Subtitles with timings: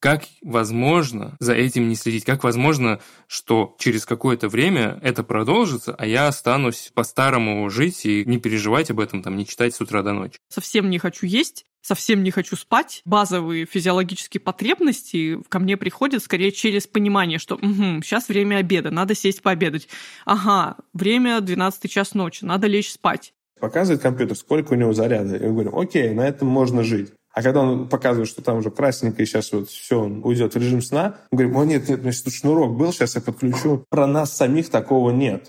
[0.00, 2.24] Как возможно за этим не следить?
[2.24, 8.38] Как возможно, что через какое-то время это продолжится, а я останусь по-старому жить и не
[8.38, 10.38] переживать об этом, там, не читать с утра до ночи?
[10.48, 13.02] Совсем не хочу есть, совсем не хочу спать.
[13.04, 19.16] Базовые физиологические потребности ко мне приходят скорее через понимание, что угу, сейчас время обеда, надо
[19.16, 19.88] сесть пообедать.
[20.24, 23.32] Ага, время 12 час ночи, надо лечь спать.
[23.60, 25.36] Показывает компьютер, сколько у него заряда.
[25.36, 27.12] И мы говорим, окей, на этом можно жить.
[27.32, 30.58] А когда он показывает, что там уже красненько, и сейчас вот все, он уйдет в
[30.58, 33.84] режим сна, мы говорим, о нет, нет, у меня тут шнурок был, сейчас я подключу.
[33.90, 35.48] Про нас самих такого нет.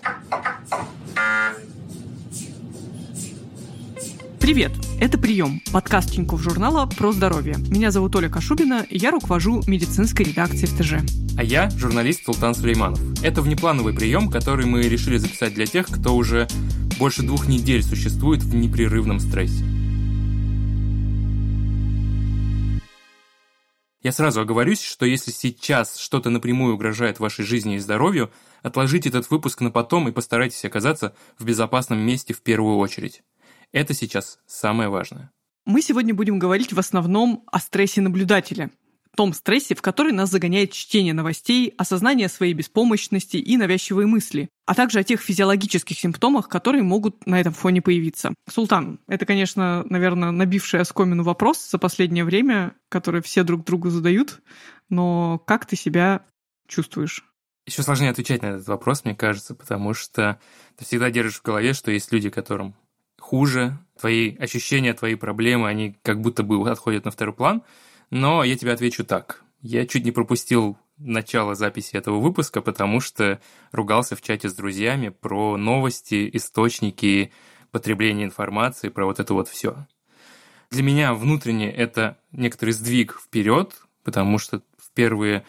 [4.38, 4.72] Привет!
[5.00, 7.56] Это «Прием»– подкаст Тинькофф журнала про здоровье.
[7.68, 10.94] Меня зовут Оля Кашубина, и я руковожу медицинской редакцией ФТЖ.
[11.38, 13.00] А я журналист Султан Сулейманов.
[13.22, 16.48] Это внеплановый прием, который мы решили записать для тех, кто уже
[16.98, 19.64] больше двух недель существует в непрерывном стрессе.
[24.02, 28.30] Я сразу оговорюсь, что если сейчас что-то напрямую угрожает вашей жизни и здоровью,
[28.62, 33.22] отложите этот выпуск на потом и постарайтесь оказаться в безопасном месте в первую очередь.
[33.72, 35.30] Это сейчас самое важное.
[35.66, 38.70] Мы сегодня будем говорить в основном о стрессе наблюдателя,
[39.16, 44.74] том стрессе, в который нас загоняет чтение новостей, осознание своей беспомощности и навязчивые мысли, а
[44.74, 48.34] также о тех физиологических симптомах, которые могут на этом фоне появиться.
[48.48, 54.40] Султан, это, конечно, наверное, набивший оскомину вопрос за последнее время, который все друг другу задают,
[54.88, 56.24] но как ты себя
[56.66, 57.24] чувствуешь?
[57.66, 60.40] Еще сложнее отвечать на этот вопрос, мне кажется, потому что
[60.76, 62.74] ты всегда держишь в голове, что есть люди, которым
[63.18, 67.62] хуже, твои ощущения, твои проблемы, они как будто бы отходят на второй план–
[68.10, 69.42] но я тебе отвечу так.
[69.62, 73.40] Я чуть не пропустил начало записи этого выпуска, потому что
[73.72, 77.32] ругался в чате с друзьями про новости, источники
[77.70, 79.86] потребления информации, про вот это вот все.
[80.70, 85.44] Для меня внутренне это некоторый сдвиг вперед, потому что в первые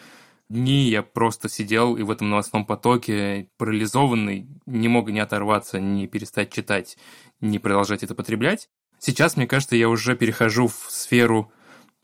[0.48, 6.06] дни я просто сидел и в этом новостном потоке парализованный, не мог ни оторваться, ни
[6.06, 6.96] перестать читать,
[7.40, 8.68] ни продолжать это потреблять.
[8.98, 11.52] Сейчас, мне кажется, я уже перехожу в сферу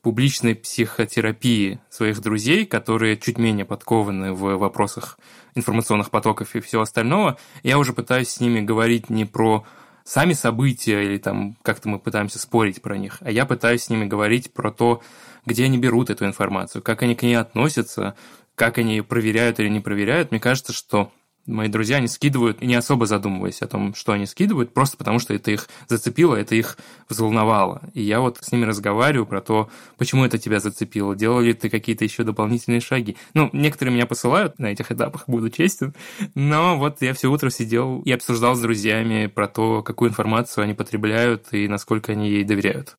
[0.03, 5.19] публичной психотерапии своих друзей, которые чуть менее подкованы в вопросах
[5.55, 9.67] информационных потоков и всего остального, я уже пытаюсь с ними говорить не про
[10.05, 14.07] сами события или там как-то мы пытаемся спорить про них, а я пытаюсь с ними
[14.07, 15.03] говорить про то,
[15.45, 18.15] где они берут эту информацию, как они к ней относятся,
[18.55, 20.31] как они ее проверяют или не проверяют.
[20.31, 21.13] Мне кажется, что
[21.49, 25.35] мои друзья, они скидывают, не особо задумываясь о том, что они скидывают, просто потому что
[25.35, 26.79] это их зацепило, это их
[27.09, 27.83] взволновало.
[27.95, 31.71] И я вот с ними разговариваю про то, почему это тебя зацепило, делал ли ты
[31.71, 33.17] какие-то еще дополнительные шаги.
[33.35, 35.95] Ну, некоторые меня посылают на этих этапах, буду честен,
[36.35, 40.75] но вот я все утро сидел и обсуждал с друзьями про то, какую информацию они
[40.75, 42.97] потребляют и насколько они ей доверяют.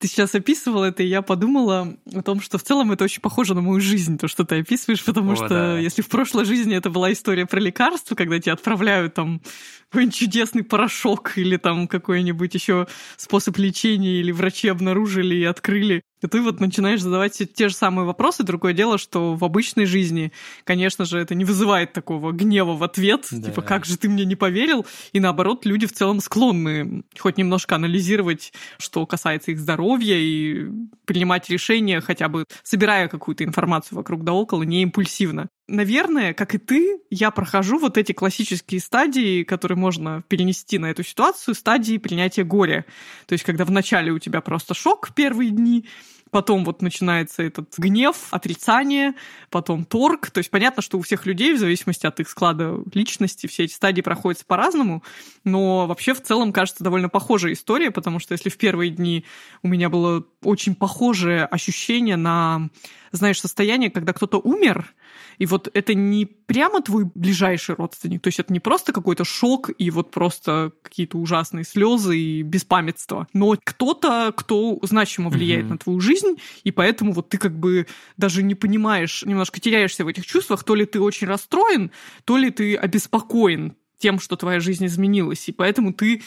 [0.00, 3.54] Ты сейчас описывал это, и я подумала о том, что в целом это очень похоже
[3.54, 5.78] на мою жизнь, то, что ты описываешь, потому О, что да.
[5.78, 9.42] если в прошлой жизни это была история про лекарства, когда тебя отправляют там
[9.90, 12.86] какой-нибудь чудесный порошок или там какой-нибудь еще
[13.18, 18.06] способ лечения, или врачи обнаружили и открыли, и ты вот начинаешь задавать те же самые
[18.06, 18.42] вопросы.
[18.42, 20.32] Другое дело, что в обычной жизни,
[20.64, 23.48] конечно же, это не вызывает такого гнева в ответ, да.
[23.48, 24.86] типа, как же ты мне не поверил?
[25.12, 30.68] И наоборот, люди в целом склонны хоть немножко анализировать, что касается их здоровья, и
[31.04, 36.58] принимать решения, хотя бы собирая какую-то информацию вокруг да около, не импульсивно наверное, как и
[36.58, 42.44] ты, я прохожу вот эти классические стадии, которые можно перенести на эту ситуацию, стадии принятия
[42.44, 42.84] горя.
[43.26, 45.86] То есть, когда вначале у тебя просто шок первые дни,
[46.30, 49.14] потом вот начинается этот гнев, отрицание,
[49.50, 50.30] потом торг.
[50.30, 53.72] То есть понятно, что у всех людей, в зависимости от их склада личности, все эти
[53.72, 55.02] стадии проходят по-разному,
[55.44, 59.24] но вообще в целом кажется довольно похожая история, потому что если в первые дни
[59.62, 62.68] у меня было очень похожее ощущение на,
[63.12, 64.94] знаешь, состояние, когда кто-то умер,
[65.38, 69.70] и вот это не прямо твой ближайший родственник, то есть это не просто какой-то шок
[69.76, 75.70] и вот просто какие-то ужасные слезы и беспамятство, но кто-то, кто значимо влияет mm-hmm.
[75.70, 76.19] на твою жизнь,
[76.64, 77.86] и поэтому вот ты как бы
[78.16, 81.90] даже не понимаешь, немножко теряешься в этих чувствах, то ли ты очень расстроен,
[82.24, 86.22] то ли ты обеспокоен тем, что твоя жизнь изменилась, и поэтому ты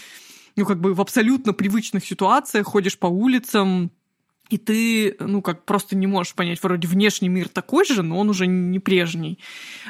[0.55, 3.91] ну, как бы в абсолютно привычных ситуациях ходишь по улицам,
[4.49, 8.29] и ты, ну, как просто не можешь понять, вроде внешний мир такой же, но он
[8.29, 9.39] уже не прежний.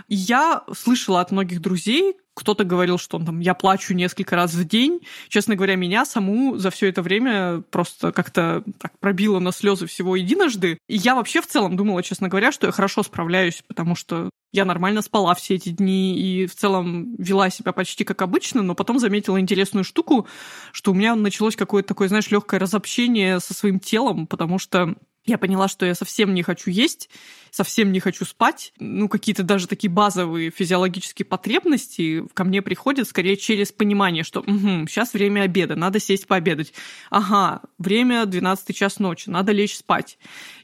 [0.08, 5.02] Я слышала от многих друзей, кто-то говорил, что там я плачу несколько раз в день.
[5.30, 10.16] Честно говоря, меня саму за все это время просто как-то так пробило на слезы всего
[10.16, 10.78] единожды.
[10.88, 14.66] И я вообще в целом думала, честно говоря, что я хорошо справляюсь, потому что я
[14.66, 19.00] нормально спала все эти дни и в целом вела себя почти как обычно, но потом
[19.00, 20.28] заметила интересную штуку,
[20.72, 25.38] что у меня началось какое-то такое, знаешь, легкое разобщение со своим телом, потому что Я
[25.38, 27.10] поняла, что я совсем не хочу есть,
[27.50, 28.74] совсем не хочу спать.
[28.80, 34.86] Ну, какие-то даже такие базовые физиологические потребности ко мне приходят скорее через понимание, что угу,
[34.88, 36.74] сейчас время обеда, надо сесть пообедать.
[37.10, 40.18] Ага, время 12 час ночи, надо лечь спать.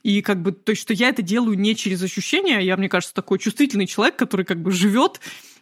[0.04, 3.16] И как бы, то есть, что я это делаю не через ощущения, я, мне кажется,
[3.16, 5.22] такой чувствительный человек, который как бы живет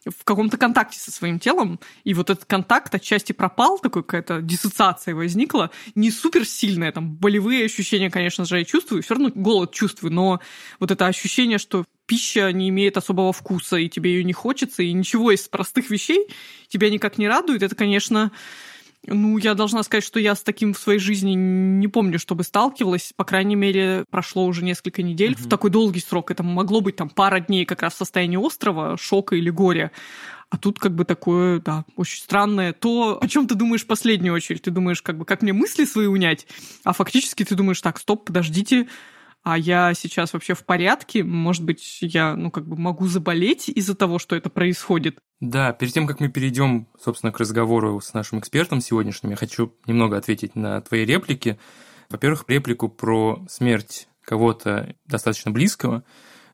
[0.09, 5.15] в каком-то контакте со своим телом, и вот этот контакт отчасти пропал, такой какая-то диссоциация
[5.15, 10.13] возникла, не супер сильная, там, болевые ощущения, конечно же, я чувствую, все равно голод чувствую,
[10.13, 10.39] но
[10.79, 14.93] вот это ощущение, что пища не имеет особого вкуса, и тебе ее не хочется, и
[14.93, 16.27] ничего из простых вещей
[16.67, 18.31] тебя никак не радует, это, конечно,
[19.07, 23.13] ну, я должна сказать, что я с таким в своей жизни не помню, чтобы сталкивалась.
[23.15, 25.33] По крайней мере, прошло уже несколько недель.
[25.33, 25.43] Угу.
[25.43, 26.31] В такой долгий срок.
[26.31, 29.91] Это могло быть там пара дней как раз в состоянии острова, шока или горя.
[30.49, 32.71] А тут как бы такое, да, очень странное.
[32.73, 34.61] То, о чем ты думаешь в последнюю очередь?
[34.61, 36.47] Ты думаешь, как бы, как мне мысли свои унять?
[36.83, 38.87] А фактически ты думаешь, так, стоп, подождите,
[39.43, 43.95] а я сейчас вообще в порядке, может быть, я, ну, как бы могу заболеть из-за
[43.95, 45.19] того, что это происходит.
[45.39, 49.73] Да, перед тем, как мы перейдем, собственно, к разговору с нашим экспертом сегодняшним, я хочу
[49.85, 51.57] немного ответить на твои реплики.
[52.09, 56.03] Во-первых, реплику про смерть кого-то достаточно близкого.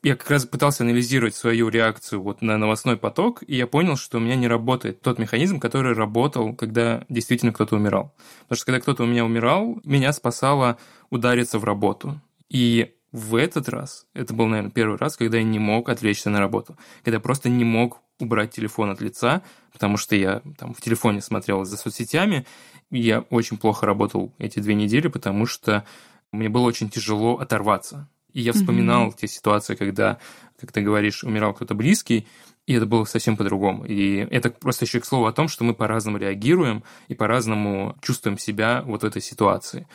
[0.03, 4.17] Я как раз пытался анализировать свою реакцию вот на новостной поток, и я понял, что
[4.17, 8.13] у меня не работает тот механизм, который работал, когда действительно кто-то умирал.
[8.41, 10.77] Потому что когда кто-то у меня умирал, меня спасало
[11.09, 12.19] удариться в работу.
[12.49, 16.39] И в этот раз, это был, наверное, первый раз, когда я не мог отвлечься на
[16.39, 20.81] работу, когда я просто не мог убрать телефон от лица, потому что я там в
[20.81, 22.45] телефоне смотрел за соцсетями,
[22.89, 25.85] и я очень плохо работал эти две недели, потому что
[26.31, 28.09] мне было очень тяжело оторваться.
[28.33, 29.17] И я вспоминал mm-hmm.
[29.19, 30.17] те ситуации, когда,
[30.59, 32.27] как ты говоришь, умирал кто-то близкий,
[32.65, 33.85] и это было совсем по-другому.
[33.85, 38.37] И это просто еще к слову о том, что мы по-разному реагируем и по-разному чувствуем
[38.37, 39.87] себя вот в этой ситуации.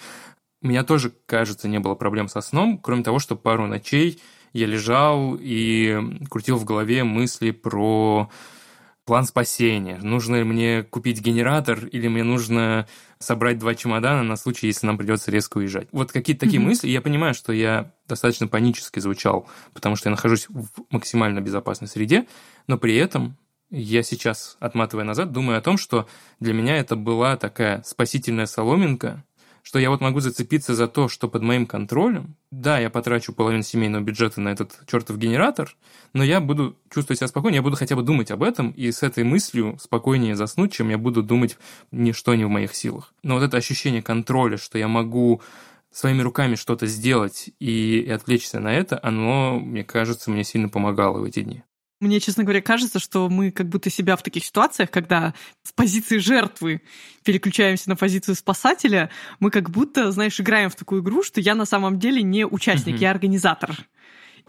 [0.60, 4.20] У меня тоже, кажется, не было проблем со сном, кроме того, что пару ночей
[4.52, 8.30] я лежал и крутил в голове мысли про
[9.04, 9.98] план спасения.
[10.02, 12.86] Нужно ли мне купить генератор или мне нужно
[13.18, 15.88] собрать два чемодана на случай, если нам придется резко уезжать.
[15.92, 16.66] Вот какие-то такие mm-hmm.
[16.66, 16.88] мысли.
[16.88, 22.26] Я понимаю, что я достаточно панически звучал, потому что я нахожусь в максимально безопасной среде,
[22.66, 23.38] но при этом
[23.70, 26.06] я сейчас, отматывая назад, думаю о том, что
[26.40, 29.24] для меня это была такая спасительная соломинка,
[29.68, 32.36] что я вот могу зацепиться за то, что под моим контролем.
[32.50, 35.76] Да, я потрачу половину семейного бюджета на этот чертов генератор,
[36.14, 39.02] но я буду чувствовать себя спокойнее, я буду хотя бы думать об этом, и с
[39.02, 41.58] этой мыслью спокойнее заснуть, чем я буду думать
[41.90, 43.12] ничто не в моих силах.
[43.22, 45.42] Но вот это ощущение контроля, что я могу
[45.92, 51.18] своими руками что-то сделать и, и отвлечься на это, оно, мне кажется, мне сильно помогало
[51.18, 51.62] в эти дни.
[52.00, 55.34] Мне, честно говоря, кажется, что мы как будто себя в таких ситуациях, когда
[55.64, 56.80] с позиции жертвы
[57.24, 59.10] переключаемся на позицию спасателя,
[59.40, 62.96] мы как будто, знаешь, играем в такую игру, что я на самом деле не участник,
[62.96, 63.00] mm-hmm.
[63.00, 63.76] я организатор.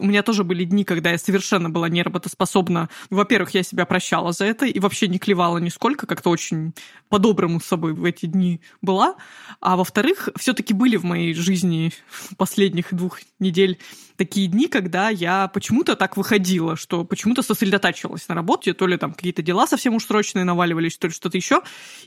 [0.00, 2.88] У меня тоже были дни, когда я совершенно была неработоспособна.
[3.10, 6.72] Во-первых, я себя прощала за это и вообще не клевала нисколько, как-то очень
[7.10, 9.16] по-доброму с собой в эти дни была.
[9.60, 11.92] А во-вторых, все таки были в моей жизни
[12.38, 13.78] последних двух недель
[14.20, 19.14] такие дни, когда я почему-то так выходила, что почему-то сосредотачивалась на работе, то ли там
[19.14, 21.62] какие-то дела совсем уж срочные наваливались, то ли что-то еще.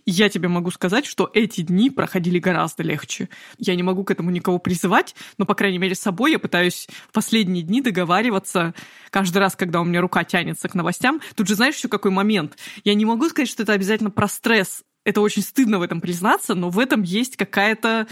[0.05, 3.29] И я тебе могу сказать, что эти дни проходили гораздо легче.
[3.57, 6.87] Я не могу к этому никого призывать, но, по крайней мере, с собой я пытаюсь
[7.09, 8.73] в последние дни договариваться
[9.09, 11.21] каждый раз, когда у меня рука тянется к новостям.
[11.35, 12.57] Тут же знаешь еще какой момент?
[12.83, 14.83] Я не могу сказать, что это обязательно про стресс.
[15.05, 18.07] Это очень стыдно в этом признаться, но в этом есть какая-то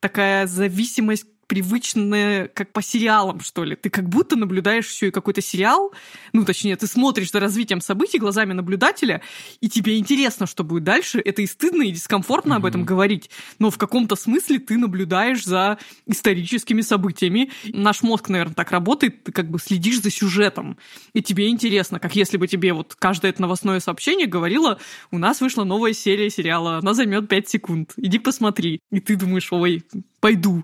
[0.00, 3.74] такая зависимость привычное, как по сериалам, что ли.
[3.74, 5.92] Ты как будто наблюдаешь еще и какой-то сериал,
[6.32, 9.20] ну, точнее, ты смотришь за развитием событий глазами наблюдателя,
[9.60, 11.20] и тебе интересно, что будет дальше.
[11.24, 12.56] Это и стыдно, и дискомфортно mm-hmm.
[12.56, 17.50] об этом говорить, но в каком-то смысле ты наблюдаешь за историческими событиями.
[17.64, 20.78] Наш мозг, наверное, так работает, ты как бы следишь за сюжетом,
[21.14, 24.78] и тебе интересно, как если бы тебе вот каждое это новостное сообщение говорило,
[25.10, 28.78] у нас вышла новая серия сериала, она займет 5 секунд, иди посмотри.
[28.92, 29.82] И ты думаешь, ой,
[30.20, 30.62] пойду.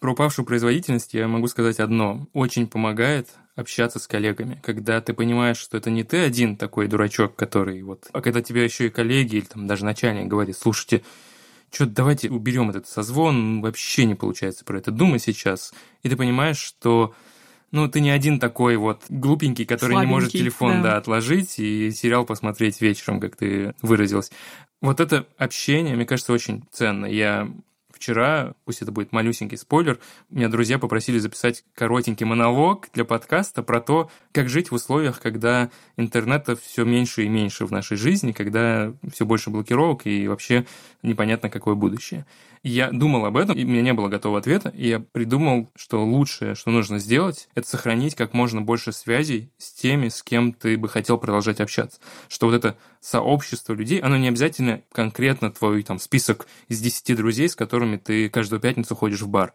[0.00, 2.28] Про упавшую производительность я могу сказать одно.
[2.32, 7.34] Очень помогает общаться с коллегами, когда ты понимаешь, что это не ты один такой дурачок,
[7.34, 8.08] который вот...
[8.12, 11.02] А когда тебе еще и коллеги или там даже начальник говорит, слушайте,
[11.72, 15.74] что давайте уберем этот созвон, вообще не получается про это думать сейчас.
[16.04, 17.14] И ты понимаешь, что
[17.72, 20.92] ну, ты не один такой вот глупенький, который Слабенький, не может телефон, да.
[20.92, 24.30] да, отложить и сериал посмотреть вечером, как ты выразилась.
[24.80, 27.06] Вот это общение, мне кажется, очень ценно.
[27.06, 27.50] Я
[27.98, 29.98] вчера, пусть это будет малюсенький спойлер,
[30.30, 35.70] меня друзья попросили записать коротенький монолог для подкаста про то, как жить в условиях, когда
[35.96, 40.64] интернета все меньше и меньше в нашей жизни, когда все больше блокировок и вообще
[41.02, 42.24] непонятно, какое будущее.
[42.62, 46.04] Я думал об этом, и у меня не было готового ответа, и я придумал, что
[46.04, 50.76] лучшее, что нужно сделать, это сохранить как можно больше связей с теми, с кем ты
[50.76, 52.00] бы хотел продолжать общаться.
[52.28, 57.48] Что вот это сообщество людей, оно не обязательно конкретно твой там список из 10 друзей,
[57.48, 59.54] с которыми ты каждую пятницу ходишь в бар.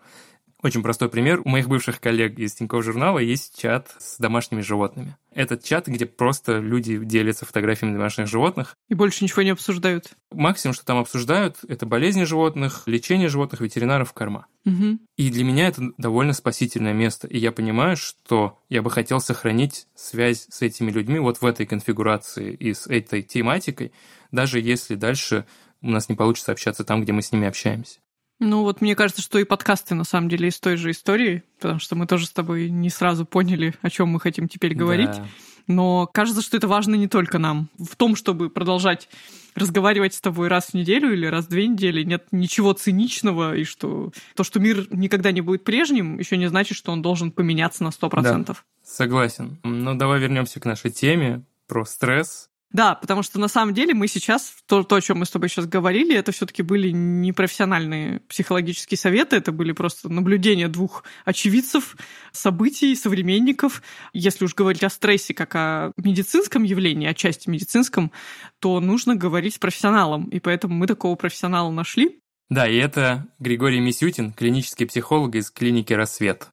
[0.64, 1.42] Очень простой пример.
[1.44, 5.18] У моих бывших коллег из Тинькофф журнала есть чат с домашними животными.
[5.34, 8.78] Этот чат, где просто люди делятся фотографиями домашних животных.
[8.88, 10.14] И больше ничего не обсуждают.
[10.32, 14.48] Максимум, что там обсуждают, это болезни животных, лечение животных, ветеринаров, корма.
[14.66, 15.00] Угу.
[15.18, 17.28] И для меня это довольно спасительное место.
[17.28, 21.66] И я понимаю, что я бы хотел сохранить связь с этими людьми вот в этой
[21.66, 23.92] конфигурации и с этой тематикой,
[24.32, 25.46] даже если дальше
[25.82, 28.00] у нас не получится общаться там, где мы с ними общаемся.
[28.44, 31.80] Ну вот мне кажется, что и подкасты на самом деле из той же истории, потому
[31.80, 35.12] что мы тоже с тобой не сразу поняли, о чем мы хотим теперь говорить.
[35.12, 35.26] Да.
[35.68, 37.70] Но кажется, что это важно не только нам.
[37.80, 39.08] В том, чтобы продолжать
[39.56, 43.64] разговаривать с тобой раз в неделю или раз в две недели, нет ничего циничного, и
[43.64, 47.84] что то, что мир никогда не будет прежним, еще не значит, что он должен поменяться
[47.84, 48.46] на 100%.
[48.46, 49.60] Да, согласен.
[49.64, 52.50] Ну, давай вернемся к нашей теме про стресс.
[52.74, 55.48] Да, потому что на самом деле мы сейчас, то, то о чем мы с тобой
[55.48, 61.96] сейчас говорили, это все-таки были не профессиональные психологические советы, это были просто наблюдения двух очевидцев,
[62.32, 63.84] событий, современников.
[64.12, 68.12] Если уж говорить о стрессе как о медицинском явлении, о части медицинском,
[68.60, 70.30] то нужно говорить с профессионалом.
[70.30, 72.20] И поэтому мы такого профессионала нашли.
[72.50, 76.50] Да, и это Григорий Мисютин, клинический психолог из клиники «Рассвет».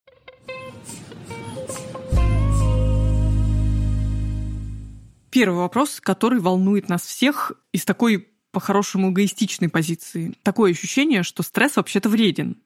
[5.30, 10.34] Первый вопрос, который волнует нас всех из такой по-хорошему эгоистичной позиции.
[10.42, 12.56] Такое ощущение, что стресс вообще-то вреден.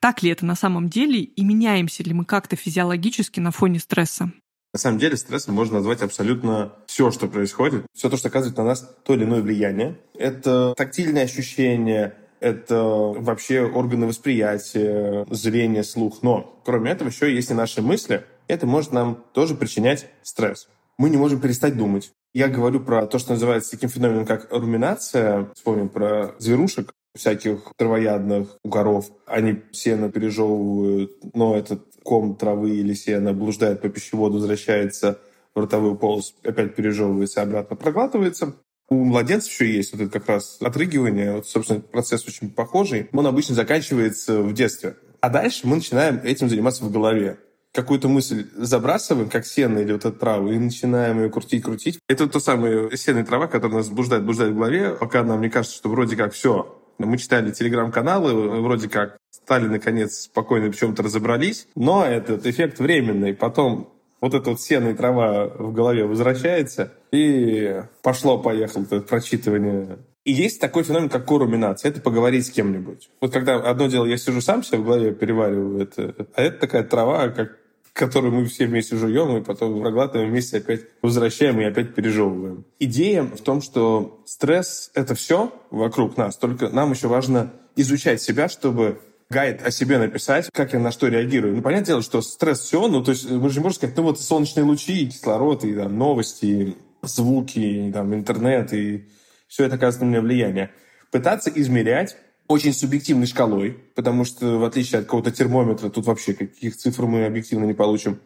[0.00, 4.32] Так ли это на самом деле и меняемся ли мы как-то физиологически на фоне стресса?
[4.72, 8.64] На самом деле стрессом можно назвать абсолютно все, что происходит, все то, что оказывает на
[8.64, 9.98] нас то или иное влияние.
[10.14, 16.22] Это тактильные ощущения, это вообще органы восприятия, зрение, слух.
[16.22, 18.24] Но кроме этого еще есть и наши мысли.
[18.48, 20.68] Это может нам тоже причинять стресс
[20.98, 22.12] мы не можем перестать думать.
[22.34, 25.48] Я говорю про то, что называется таким феноменом, как руминация.
[25.54, 29.06] Вспомним про зверушек всяких травоядных, угоров.
[29.26, 35.18] Они сено пережевывают, но этот ком травы или сена блуждает по пищеводу, возвращается
[35.54, 38.54] в ротовую полость, опять пережевывается, обратно проглатывается.
[38.88, 41.32] У младенцев еще есть вот это как раз отрыгивание.
[41.32, 43.08] Вот, собственно, процесс очень похожий.
[43.12, 44.96] Он обычно заканчивается в детстве.
[45.20, 47.38] А дальше мы начинаем этим заниматься в голове
[47.76, 52.00] какую-то мысль забрасываем, как сено или вот эту траву, и начинаем ее крутить-крутить.
[52.08, 55.76] Это то самое сено и трава, которая нас блуждает в голове, пока нам не кажется,
[55.76, 56.82] что вроде как все.
[56.98, 63.34] Мы читали телеграм-каналы, вроде как стали, наконец, спокойно в чем-то разобрались, но этот эффект временный.
[63.34, 70.32] Потом вот эта вот сено и трава в голове возвращается, и пошло-поехало это прочитывание и
[70.32, 71.88] есть такой феномен, как коруминация.
[71.88, 73.08] Это поговорить с кем-нибудь.
[73.20, 76.82] Вот когда одно дело, я сижу сам себе в голове, перевариваю это, а это такая
[76.82, 77.56] трава, как
[77.96, 82.66] которую мы все вместе жуем, и потом проглатываем вместе, опять возвращаем и опять пережевываем.
[82.78, 88.48] Идея в том, что стресс— это все вокруг нас, только нам еще важно изучать себя,
[88.48, 89.00] чтобы
[89.30, 91.56] гайд о себе написать, как я на что реагирую.
[91.56, 94.02] Ну, понятное дело, что стресс все, ну, то есть мы же не можем сказать, ну,
[94.02, 99.08] вот солнечные лучи, и кислород, и там, новости, и звуки, и там, интернет, и
[99.48, 100.70] все это оказывает на меня влияние.
[101.10, 102.16] Пытаться измерять
[102.48, 107.26] очень субъективной шкалой, потому что в отличие от какого-то термометра, тут вообще каких цифр мы
[107.26, 108.18] объективно не получим.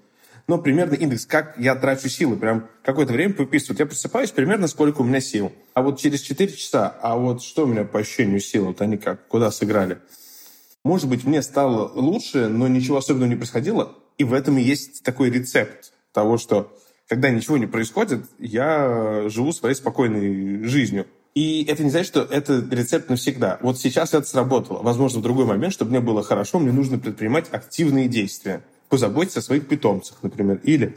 [0.47, 3.79] Но примерно индекс, как я трачу силы, прям какое-то время выписывают.
[3.79, 5.53] Я просыпаюсь, примерно сколько у меня сил.
[5.75, 8.97] А вот через 4 часа, а вот что у меня по ощущению сил, вот они
[8.97, 9.99] как, куда сыграли.
[10.83, 13.95] Может быть, мне стало лучше, но ничего особенного не происходило.
[14.19, 19.53] И в этом и есть такой рецепт того, что когда ничего не происходит, я живу
[19.53, 21.07] своей спокойной жизнью.
[21.35, 23.59] И это не значит, что это рецепт навсегда.
[23.63, 24.83] Вот сейчас это сработало.
[24.83, 28.63] Возможно, в другой момент, чтобы мне было хорошо, мне нужно предпринимать активные действия.
[28.89, 30.61] Позаботиться о своих питомцах, например.
[30.65, 30.97] Или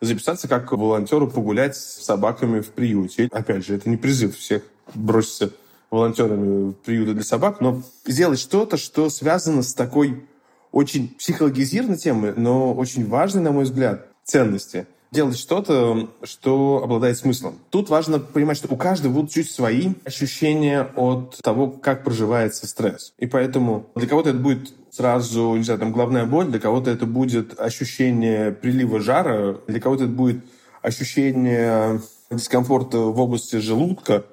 [0.00, 3.28] записаться как волонтеру погулять с собаками в приюте.
[3.32, 4.62] Опять же, это не призыв всех
[4.94, 5.50] броситься
[5.90, 10.24] волонтерами в приюты для собак, но сделать что-то, что связано с такой
[10.72, 17.58] очень психологизированной темой, но очень важной, на мой взгляд, ценности– делать что-то, что обладает смыслом.
[17.70, 23.12] Тут важно понимать, что у каждого будут чуть свои ощущения от того, как проживается стресс.
[23.18, 27.06] И поэтому для кого-то это будет сразу, не знаю, там, головная боль, для кого-то это
[27.06, 30.44] будет ощущение прилива жара, для кого-то это будет
[30.82, 32.00] ощущение
[32.30, 34.24] дискомфорта в области желудка,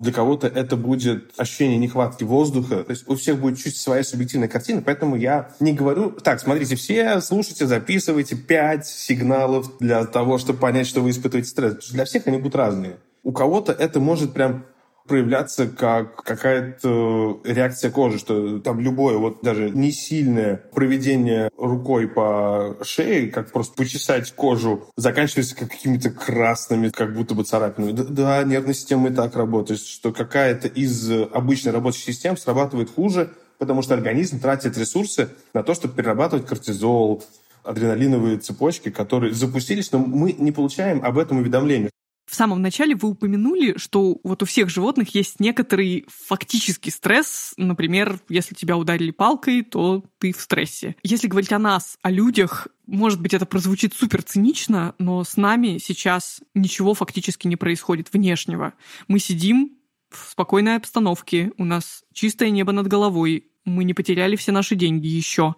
[0.00, 2.84] для кого-то это будет ощущение нехватки воздуха.
[2.84, 6.10] То есть у всех будет чуть своя субъективная картина, поэтому я не говорю...
[6.10, 11.90] Так, смотрите, все слушайте, записывайте пять сигналов для того, чтобы понять, что вы испытываете стресс.
[11.90, 12.98] Для всех они будут разные.
[13.22, 14.64] У кого-то это может прям
[15.08, 22.76] проявляться как какая-то реакция кожи, что там любое, вот даже не сильное проведение рукой по
[22.82, 27.92] шее, как просто почесать кожу, заканчивается какими-то красными, как будто бы царапинами.
[27.92, 33.30] Да, да, нервная система и так работает, что какая-то из обычной рабочей систем срабатывает хуже,
[33.58, 37.24] потому что организм тратит ресурсы на то, чтобы перерабатывать кортизол,
[37.64, 41.90] адреналиновые цепочки, которые запустились, но мы не получаем об этом уведомления.
[42.28, 47.54] В самом начале вы упомянули, что вот у всех животных есть некоторый фактический стресс.
[47.56, 50.94] Например, если тебя ударили палкой, то ты в стрессе.
[51.02, 55.78] Если говорить о нас, о людях, может быть, это прозвучит супер цинично, но с нами
[55.78, 58.74] сейчас ничего фактически не происходит внешнего.
[59.08, 59.78] Мы сидим
[60.10, 65.06] в спокойной обстановке, у нас чистое небо над головой, мы не потеряли все наши деньги
[65.06, 65.54] еще.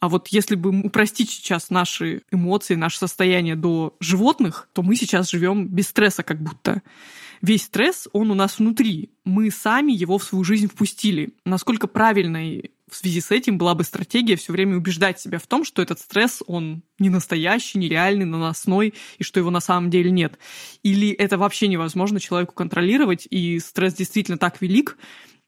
[0.00, 5.30] А вот если бы упростить сейчас наши эмоции, наше состояние до животных, то мы сейчас
[5.30, 6.82] живем без стресса как будто.
[7.42, 9.10] Весь стресс, он у нас внутри.
[9.24, 11.34] Мы сами его в свою жизнь впустили.
[11.44, 15.64] Насколько правильной в связи с этим была бы стратегия все время убеждать себя в том,
[15.64, 20.38] что этот стресс, он не настоящий, нереальный, наносной, и что его на самом деле нет.
[20.82, 24.96] Или это вообще невозможно человеку контролировать, и стресс действительно так велик,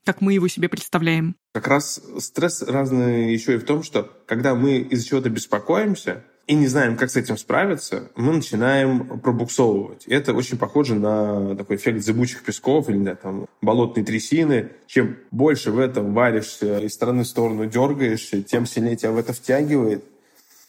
[0.04, 1.36] как мы его себе представляем.
[1.52, 6.54] Как раз стресс разный еще и в том, что когда мы из-за чего-то беспокоимся и
[6.54, 10.06] не знаем, как с этим справиться, мы начинаем пробуксовывать.
[10.06, 14.70] Это очень похоже на такой эффект зыбучих песков или да, там, болотной трясины.
[14.86, 19.32] Чем больше в этом варишься, из стороны в сторону дергаешься, тем сильнее тебя в это
[19.32, 20.04] втягивает.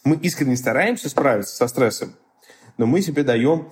[0.04, 2.12] Мы искренне стараемся справиться со стрессом,
[2.76, 3.68] но мы себе даем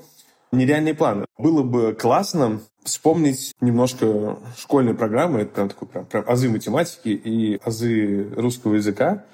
[0.52, 1.26] нереальные планы.
[1.38, 7.60] Было бы классно вспомнить немножко школьные программы, это прям такой прям, прям азы математики и
[7.64, 9.24] азы русского языка.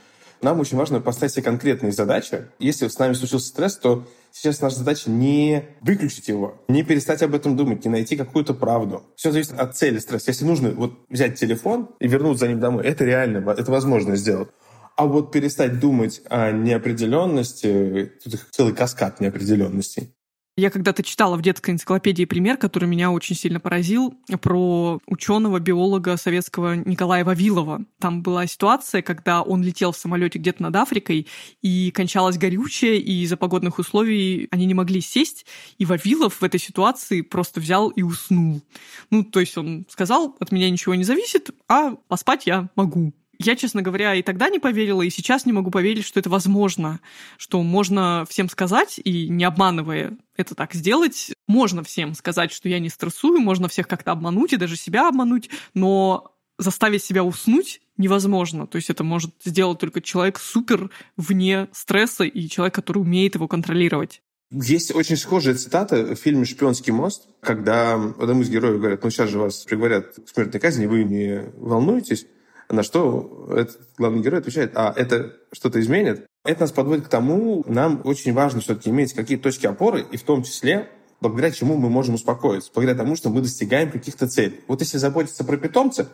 [0.43, 2.47] Нам очень важно поставить себе конкретные задачи.
[2.59, 7.35] Если с нами случился стресс, то сейчас наша задача не выключить его, не перестать об
[7.35, 9.03] этом думать, не найти какую-то правду.
[9.17, 10.31] Все зависит от цели стресса.
[10.31, 14.51] Если нужно вот взять телефон и вернуться за ним домой, это реально, это возможно сделать.
[14.97, 20.15] А вот перестать думать о неопределенности, тут целый каскад неопределенностей,
[20.57, 26.17] я когда-то читала в детской энциклопедии пример, который меня очень сильно поразил, про ученого биолога
[26.17, 27.85] советского Николая Вавилова.
[28.01, 31.27] Там была ситуация, когда он летел в самолете где-то над Африкой,
[31.61, 35.45] и кончалось горючее, и из-за погодных условий они не могли сесть,
[35.77, 38.63] и Вавилов в этой ситуации просто взял и уснул.
[39.11, 43.13] Ну, то есть он сказал, от меня ничего не зависит, а поспать я могу.
[43.39, 47.01] Я, честно говоря, и тогда не поверила, и сейчас не могу поверить, что это возможно,
[47.37, 52.79] что можно всем сказать, и не обманывая это так сделать, можно всем сказать, что я
[52.79, 58.67] не стрессую, можно всех как-то обмануть и даже себя обмануть, но заставить себя уснуть невозможно.
[58.67, 63.49] То есть это может сделать только человек супер вне стресса и человек, который умеет его
[63.49, 64.23] контролировать.
[64.51, 69.31] Есть очень схожая цитата в фильме «Шпионский мост», когда одному из героев говорят, ну сейчас
[69.31, 72.27] же вас приговорят к смертной казни, вы не волнуетесь.
[72.69, 76.27] На что этот главный герой отвечает, а это что-то изменит?
[76.45, 80.23] Это нас подводит к тому, нам очень важно все-таки иметь какие-то точки опоры, и в
[80.23, 80.89] том числе
[81.21, 84.61] благодаря чему мы можем успокоиться, благодаря тому, что мы достигаем каких-то целей.
[84.69, 86.09] Вот если заботиться про питомца,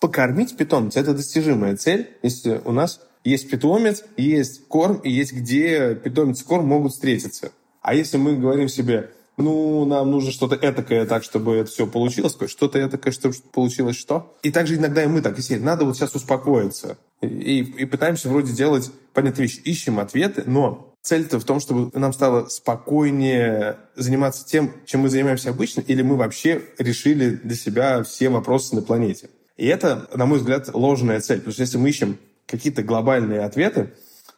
[0.00, 5.94] покормить питомца– это достижимая цель, если у нас есть питомец, есть корм, и есть где
[5.94, 7.52] питомец и корм могут встретиться.
[7.80, 12.36] А если мы говорим себе, ну, нам нужно что-то этакое так, чтобы это все получилось,
[12.46, 14.36] что-то этакое, чтобы получилось что.
[14.42, 16.98] И также иногда и мы так, если надо вот сейчас успокоиться.
[17.20, 19.60] И, и пытаемся вроде делать понятные вещи.
[19.64, 25.50] Ищем ответы, но цель-то в том, чтобы нам стало спокойнее заниматься тем, чем мы занимаемся
[25.50, 29.30] обычно, или мы вообще решили для себя все вопросы на планете.
[29.56, 31.38] И это, на мой взгляд, ложная цель.
[31.38, 33.92] Потому что если мы ищем какие-то глобальные ответы,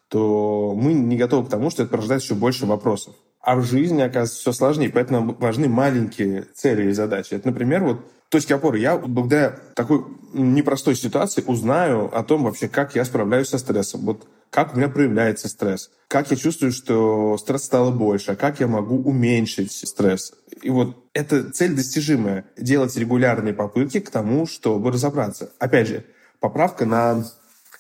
[0.09, 3.15] то мы не готовы к тому, что это порождает еще больше вопросов.
[3.45, 7.35] А в жизни, оказывается, все сложнее, поэтому важны маленькие цели и задачи.
[7.35, 8.79] Это, например, вот точки опоры.
[8.79, 10.03] Я благодаря такой
[10.33, 14.01] непростой ситуации узнаю о том вообще, как я справляюсь со стрессом.
[14.01, 18.61] Вот как у меня проявляется стресс, как я чувствую, что стресс стало больше, а как
[18.61, 20.33] я могу уменьшить стресс.
[20.63, 22.47] И вот эта цель достижимая.
[22.57, 25.53] Делать регулярные попытки к тому, чтобы разобраться.
[25.59, 26.05] Опять же,
[26.41, 27.25] поправка на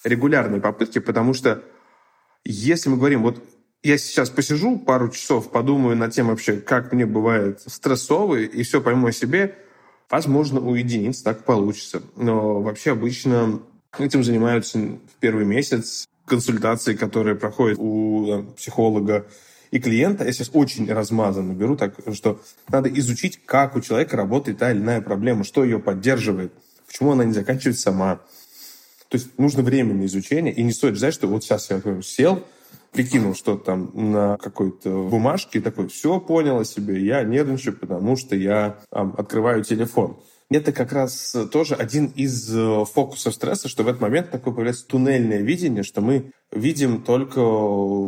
[0.04, 1.62] регулярные попытки, потому что
[2.44, 3.42] если мы говорим, вот
[3.84, 8.80] я сейчас посижу пару часов, подумаю над тем вообще, как мне бывает стрессово, и все
[8.80, 9.56] пойму о себе,
[10.08, 12.02] возможно, уединиться так получится.
[12.16, 13.60] Но вообще обычно
[13.98, 19.26] этим занимаются в первый месяц консультации, которые проходят у там, психолога
[19.70, 20.24] и клиента.
[20.24, 24.78] Я сейчас очень размазанно беру, так что надо изучить, как у человека работает та или
[24.78, 26.54] иная проблема, что ее поддерживает,
[26.86, 28.20] почему она не заканчивается сама.
[29.08, 32.42] То есть нужно время на изучение, и не стоит ждать, что вот сейчас я сел,
[32.94, 38.36] прикинул что-то там на какой-то бумажке такой, все понял о себе, я нервничаю, потому что
[38.36, 40.16] я там, открываю телефон.
[40.50, 44.86] Это как раз тоже один из э, фокусов стресса, что в этот момент такое появляется
[44.86, 47.40] туннельное видение, что мы видим только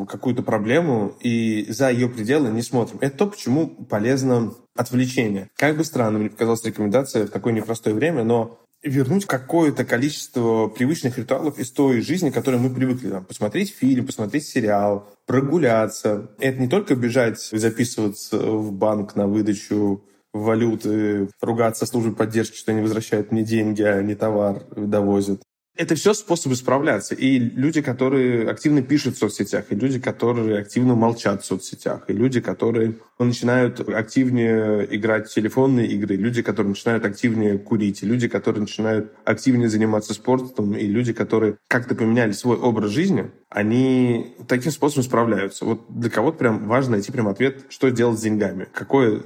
[0.06, 2.98] какую-то проблему и за ее пределы не смотрим.
[3.00, 5.48] Это то, почему полезно отвлечение.
[5.56, 11.18] Как бы странно мне показалась рекомендация в такое непростое время, но вернуть какое-то количество привычных
[11.18, 13.10] ритуалов из той жизни, которой мы привыкли.
[13.10, 16.30] Там, посмотреть фильм, посмотреть сериал, прогуляться.
[16.38, 22.82] Это не только бежать, записываться в банк на выдачу валюты, ругаться службой поддержки, что они
[22.82, 25.42] возвращают мне деньги, а не товар довозят.
[25.76, 27.14] Это все способы справляться.
[27.14, 32.14] И люди, которые активно пишут в соцсетях, и люди, которые активно молчат в соцсетях, и
[32.14, 38.26] люди, которые начинают активнее играть в телефонные игры, люди, которые начинают активнее курить, и люди,
[38.26, 44.72] которые начинают активнее заниматься спортом, и люди, которые как-то поменяли свой образ жизни, они таким
[44.72, 45.64] способом справляются.
[45.64, 48.68] Вот для кого-то прям важно найти прям ответ, что делать с деньгами.
[48.72, 49.22] Какой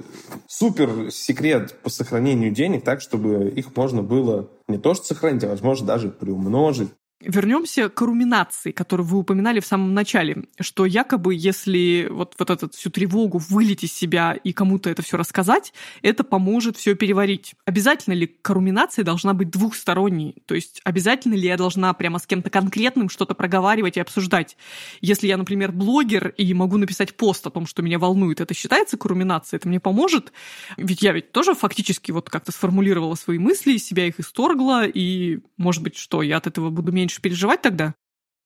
[0.47, 5.49] супер секрет по сохранению денег так, чтобы их можно было не то что сохранить, а,
[5.49, 6.89] возможно, даже приумножить.
[7.21, 12.69] Вернемся к руминации, которую вы упоминали в самом начале, что якобы если вот, вот эту
[12.71, 17.53] всю тревогу вылить из себя и кому-то это все рассказать, это поможет все переварить.
[17.65, 20.41] Обязательно ли руминация должна быть двухсторонней?
[20.47, 24.57] То есть обязательно ли я должна прямо с кем-то конкретным что-то проговаривать и обсуждать?
[24.99, 28.97] Если я, например, блогер и могу написать пост о том, что меня волнует, это считается
[28.99, 29.59] руминацией?
[29.59, 30.33] Это мне поможет?
[30.77, 35.83] Ведь я ведь тоже фактически вот как-то сформулировала свои мысли, себя их исторгла, и, может
[35.83, 37.93] быть, что, я от этого буду меньше меньше переживать тогда?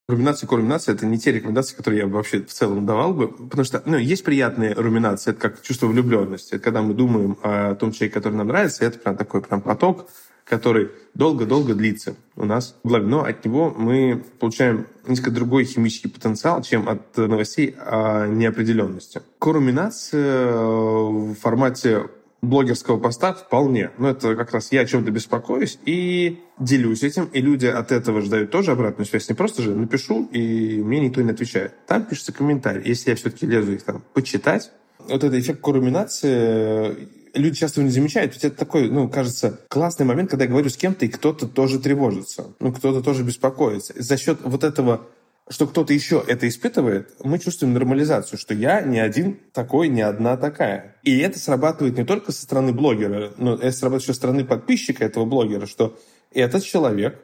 [0.08, 3.82] Руминация коруминация– это не те рекомендации, которые я вообще в целом давал бы, потому что
[3.86, 6.56] ну, есть приятные руминации, это как чувство влюбленности.
[6.56, 10.08] Это когда мы думаем о том человеке, который нам нравится, это прям такой прям поток,
[10.44, 13.08] который долго-долго длится у нас в голове.
[13.08, 19.24] Но от него мы получаем несколько другой химический потенциал, чем от новостей о неопределенности.
[19.40, 22.10] Коруминация в формате
[22.46, 23.92] блогерского поста вполне.
[23.98, 28.22] Но это как раз я о чем-то беспокоюсь и делюсь этим, и люди от этого
[28.22, 29.28] ждают тоже обратную связь.
[29.30, 31.74] Не просто же напишу, и мне никто не отвечает.
[31.88, 32.84] Там пишется комментарий.
[32.86, 37.94] Если я все-таки лезу их там почитать, вот этот эффект коруминации люди часто его не
[37.94, 38.34] замечают.
[38.34, 41.80] Ведь это такой, ну, кажется, классный момент, когда я говорю с кем-то, и кто-то тоже
[41.80, 42.54] тревожится.
[42.60, 43.94] Ну, кто-то тоже беспокоится.
[43.98, 45.08] За счет вот этого
[45.50, 50.38] что кто-то еще это испытывает, мы чувствуем нормализацию, что я не один такой, не одна
[50.38, 50.96] такая.
[51.04, 55.06] И это срабатывает не только со стороны блогера, но это срабатывает еще со стороны подписчика
[55.06, 55.98] этого блогера, что
[56.34, 57.24] этот человек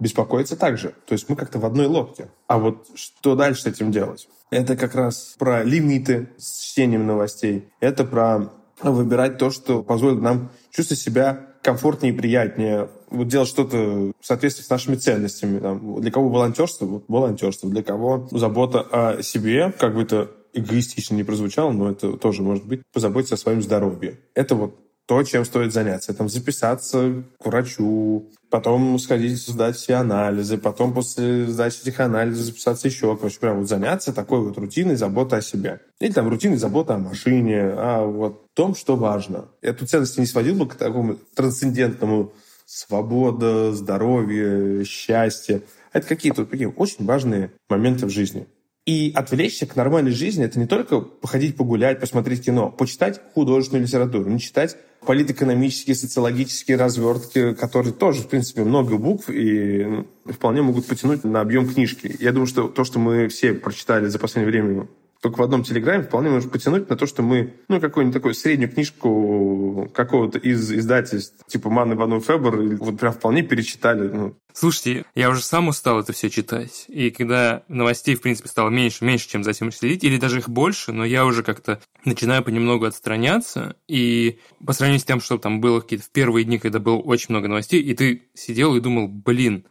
[0.00, 0.94] беспокоится также.
[1.06, 2.28] То есть мы как-то в одной лодке.
[2.48, 4.28] А вот что дальше с этим делать?
[4.50, 7.68] Это как раз про лимиты с чтением новостей.
[7.80, 8.50] Это про
[8.82, 14.64] выбирать то, что позволит нам чувствовать себя комфортнее и приятнее вот делать что-то в соответствии
[14.64, 15.58] с нашими ценностями.
[15.58, 21.14] Там, для кого волонтерство, вот волонтерство, для кого забота о себе, как бы это эгоистично
[21.14, 24.18] не прозвучало, но это тоже может быть, позаботиться о своем здоровье.
[24.34, 24.76] Это вот
[25.10, 26.14] то, чем стоит заняться.
[26.14, 32.86] Там записаться к врачу, потом сходить сдать все анализы, потом после сдачи этих анализов записаться
[32.86, 33.16] еще.
[33.16, 35.80] Короче, прям вот заняться такой вот рутиной заботы о себе.
[35.98, 39.48] Или там рутиной заботы о машине, о вот том, что важно.
[39.62, 42.32] Эту ценность не сводил бы к такому трансцендентному
[42.70, 45.62] свобода, здоровье, счастье.
[45.92, 48.46] Это какие-то такие очень важные моменты в жизни.
[48.86, 54.30] И отвлечься к нормальной жизни– это не только походить погулять, посмотреть кино, почитать художественную литературу,
[54.30, 60.86] не читать политэкономические, социологические развертки, которые тоже, в принципе, много букв и ну, вполне могут
[60.86, 62.16] потянуть на объем книжки.
[62.20, 64.88] Я думаю, что то, что мы все прочитали за последнее время
[65.20, 68.72] только в одном телеграме вполне можешь потянуть на то, что мы, ну, какую-нибудь такую среднюю
[68.72, 74.08] книжку какого-то из издательств, типа Манны Вану Фебер, вот прям вполне перечитали.
[74.08, 74.36] Ну.
[74.54, 76.86] Слушайте, я уже сам устал это все читать.
[76.88, 80.48] И когда новостей, в принципе, стало меньше, меньше, чем за этим следить, или даже их
[80.48, 83.76] больше, но я уже как-то начинаю понемногу отстраняться.
[83.88, 87.26] И по сравнению с тем, что там было какие-то в первые дни, когда было очень
[87.28, 89.66] много новостей, и ты сидел и думал, блин,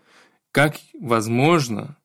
[0.51, 1.97] как возможно,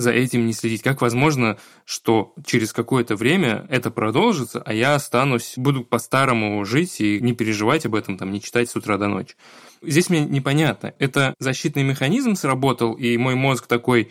[0.00, 0.82] за этим не следить?
[0.82, 7.20] Как возможно, что через какое-то время это продолжится, а я останусь, буду по-старому жить и
[7.20, 9.34] не переживать об этом, там, не читать с утра до ночи?
[9.82, 10.94] Здесь мне непонятно.
[10.98, 14.10] Это защитный механизм сработал, и мой мозг такой,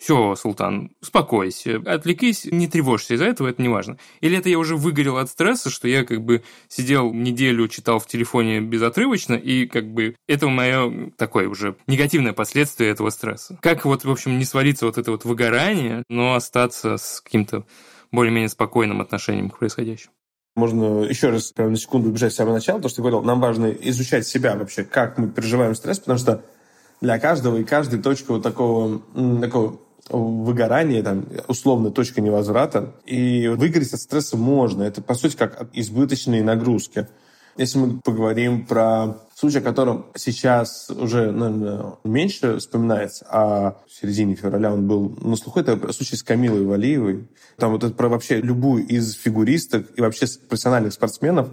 [0.00, 3.98] все, Султан, успокойся, отвлекись, не тревожься из-за этого, это не важно.
[4.22, 8.06] Или это я уже выгорел от стресса, что я как бы сидел неделю, читал в
[8.06, 13.58] телефоне безотрывочно, и как бы это мое такое уже негативное последствие этого стресса.
[13.60, 17.66] Как вот, в общем, не свалиться вот это вот выгорание, но остаться с каким-то
[18.10, 20.14] более-менее спокойным отношением к происходящему.
[20.56, 23.38] Можно еще раз прямо на секунду убежать с самого начала, то, что ты говорил, нам
[23.38, 26.42] важно изучать себя вообще, как мы переживаем стресс, потому что
[27.02, 29.02] для каждого и каждой точка вот такого,
[29.40, 29.78] такого
[30.10, 32.92] выгорание, там, условно, точка невозврата.
[33.06, 34.82] И выгореть от стресса можно.
[34.82, 37.08] Это, по сути, как избыточные нагрузки.
[37.56, 44.34] Если мы поговорим про случай, о котором сейчас уже наверное, меньше вспоминается, а в середине
[44.34, 47.28] февраля он был на слуху, это случай с Камилой Валиевой.
[47.56, 51.50] Там вот это про вообще любую из фигуристок и вообще профессиональных спортсменов,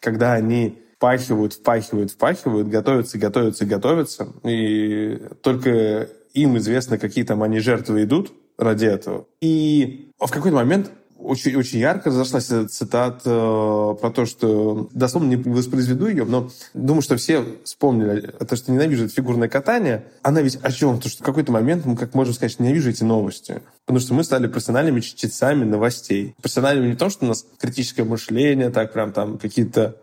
[0.00, 7.60] когда они впахивают, впахивают, впахивают, готовятся, готовятся, готовятся, и только им известно, какие там они
[7.60, 9.26] жертвы идут ради этого.
[9.40, 15.28] И в какой-то момент очень, очень ярко разошлась эта цитата э, про то, что дословно
[15.28, 20.04] не воспроизведу ее, но думаю, что все вспомнили то, что ненавижу это фигурное катание.
[20.22, 21.00] Она ведь о чем?
[21.00, 23.62] То, что в какой-то момент мы, как можем сказать, ненавижу эти новости.
[23.84, 26.34] Потому что мы стали профессиональными чтецами новостей.
[26.40, 29.96] Профессиональными не в том, что у нас критическое мышление, так прям там какие-то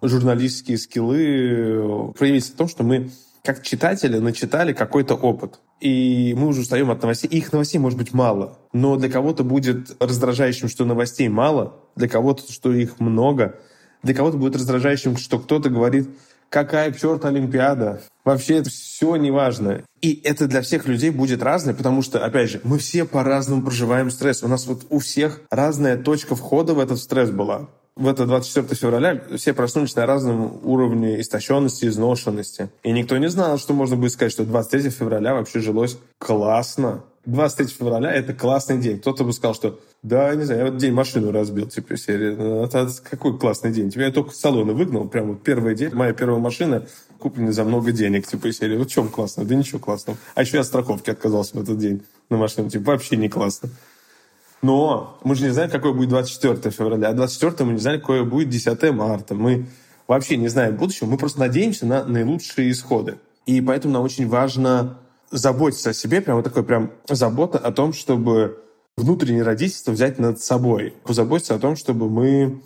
[0.00, 3.10] журналистские скиллы э, проявились в том, что мы
[3.44, 5.58] как читатели начитали какой-то опыт.
[5.80, 7.28] И мы уже устаем от новостей.
[7.28, 8.58] Их новостей может быть мало.
[8.72, 11.80] Но для кого-то будет раздражающим, что новостей мало.
[11.96, 13.58] Для кого-то, что их много.
[14.02, 16.08] Для кого-то будет раздражающим, что кто-то говорит,
[16.48, 18.00] какая к черту Олимпиада.
[18.24, 19.82] Вообще это все неважно.
[20.00, 24.10] И это для всех людей будет разное, потому что, опять же, мы все по-разному проживаем
[24.10, 24.42] стресс.
[24.44, 28.74] У нас вот у всех разная точка входа в этот стресс была в это 24
[28.74, 32.70] февраля все проснулись на разном уровне истощенности, изношенности.
[32.82, 37.04] И никто не знал, что можно будет сказать, что 23 февраля вообще жилось классно.
[37.26, 38.98] 23 февраля— это классный день.
[38.98, 42.34] Кто-то бы сказал, что да, не знаю, я вот день машину разбил, типа, серии.
[42.34, 43.90] «Ну, это какой классный день.
[43.90, 45.90] Тебя я только с салона выгнал, прям вот первый день.
[45.92, 46.84] Моя первая машина
[47.20, 48.76] куплена за много денег, типа, серии.
[48.76, 49.44] Вот в чем классно?
[49.44, 50.18] Да ничего классного.
[50.34, 52.68] А еще я от страховки отказался в этот день на машину.
[52.68, 53.68] Типа, вообще не классно.
[54.62, 57.08] Но мы же не знаем, какой будет 24 февраля.
[57.08, 59.34] А 24 мы не знаем, какое будет 10 марта.
[59.34, 59.66] Мы
[60.06, 61.08] вообще не знаем будущего.
[61.08, 63.16] Мы просто надеемся на наилучшие исходы.
[63.44, 64.98] И поэтому нам очень важно
[65.32, 68.62] заботиться о себе, прям вот такой прям забота о том, чтобы
[68.96, 70.94] внутреннее родительство взять над собой.
[71.04, 72.62] Позаботиться о том, чтобы мы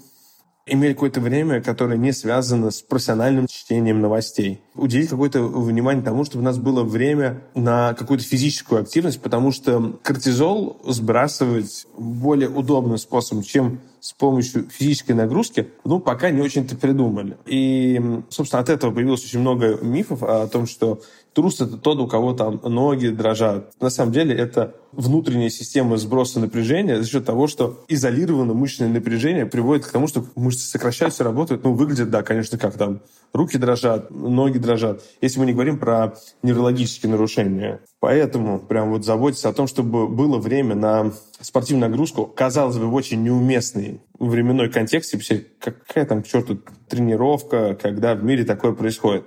[0.67, 4.61] имели какое-то время, которое не связано с профессиональным чтением новостей.
[4.75, 9.99] Уделить какое-то внимание тому, чтобы у нас было время на какую-то физическую активность, потому что
[10.03, 17.37] кортизол сбрасывать более удобным способом, чем с помощью физической нагрузки, ну, пока не очень-то придумали.
[17.47, 21.01] И, собственно, от этого появилось очень много мифов о том, что
[21.37, 23.71] трус— это тот, у кого там ноги дрожат.
[23.79, 29.45] На самом деле это внутренняя система сброса напряжения за счет того, что изолированное мышечное напряжение
[29.45, 31.63] приводит к тому, что мышцы сокращаются, работают.
[31.63, 33.03] Ну, выглядит, да, конечно, как там
[33.35, 35.03] руки дрожат, ноги дрожат.
[35.21, 37.81] Если мы не говорим про неврологические нарушения.
[38.01, 42.95] Поэтому прям вот заботиться о том, чтобы было время на спортивную нагрузку, казалось бы, в
[42.95, 45.19] очень неуместный временной контексте,
[45.61, 49.27] какая там к черту тренировка, когда в мире такое происходит.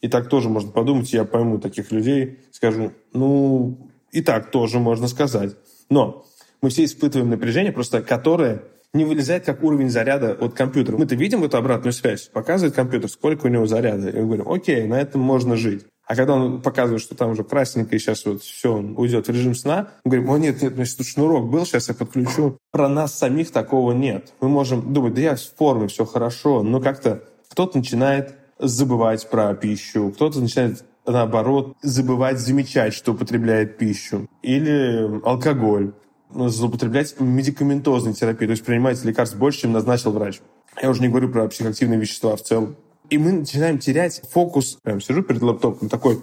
[0.00, 5.08] И так тоже можно подумать, я пойму таких людей, скажу, ну, и так тоже можно
[5.08, 5.56] сказать.
[5.90, 6.24] Но
[6.62, 10.96] мы все испытываем напряжение, просто которое не вылезает как уровень заряда от компьютера.
[10.96, 14.08] Мы-то видим эту обратную связь, показывает компьютер, сколько у него заряда.
[14.10, 15.84] И мы говорим, окей, на этом можно жить.
[16.06, 19.30] А когда он показывает, что там уже красненько, и сейчас вот все, он уйдет в
[19.30, 22.58] режим сна, мы говорим, о нет, нет, значит, тут шнурок был, сейчас я подключу.
[22.72, 24.32] Про нас самих такого нет.
[24.40, 29.54] Мы можем думать, да я в форме, все хорошо, но как-то кто-то начинает забывать про
[29.54, 34.28] пищу, кто-то начинает наоборот, забывать замечать, что употребляет пищу.
[34.42, 35.92] Или алкоголь.
[36.32, 40.40] Злоупотреблять медикаментозной терапией, то есть принимать лекарств больше, чем назначил врач.
[40.80, 42.76] Я уже не говорю про психоактивные вещества в целом.
[43.08, 44.78] И мы начинаем терять фокус.
[44.82, 46.20] Прям сижу перед лаптопом, такой,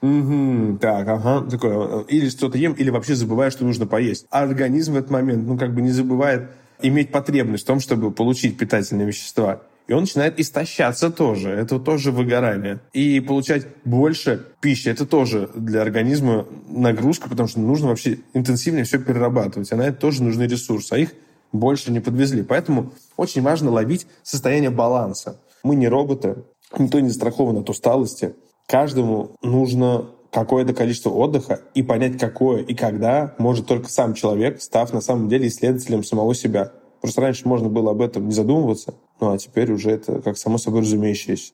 [0.00, 2.04] Угу, так, ага, такое.
[2.04, 4.26] Или что-то ем, или вообще забываю, что нужно поесть.
[4.30, 8.12] А организм в этот момент, ну, как бы не забывает иметь потребность в том, чтобы
[8.12, 11.48] получить питательные вещества и он начинает истощаться тоже.
[11.48, 12.80] Это тоже выгорание.
[12.92, 18.98] И получать больше пищи, это тоже для организма нагрузка, потому что нужно вообще интенсивнее все
[18.98, 19.72] перерабатывать.
[19.72, 21.14] А на это тоже нужны ресурсы, а их
[21.52, 22.42] больше не подвезли.
[22.42, 25.40] Поэтому очень важно ловить состояние баланса.
[25.62, 26.44] Мы не роботы,
[26.78, 28.34] никто не застрахован от усталости.
[28.66, 34.92] Каждому нужно какое-то количество отдыха и понять, какое и когда может только сам человек, став
[34.92, 36.72] на самом деле исследователем самого себя.
[37.00, 40.58] Просто раньше можно было об этом не задумываться, ну а теперь уже это как само
[40.58, 41.52] собой разумеющееся.